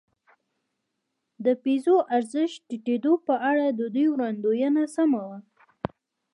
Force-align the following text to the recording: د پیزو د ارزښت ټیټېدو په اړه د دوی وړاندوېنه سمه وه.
د 1.45 1.47
پیزو 1.63 1.97
د 2.05 2.07
ارزښت 2.15 2.57
ټیټېدو 2.69 3.13
په 3.27 3.33
اړه 3.49 3.65
د 3.79 3.81
دوی 3.93 4.07
وړاندوېنه 4.13 4.83
سمه 4.95 5.21
وه. 5.29 5.39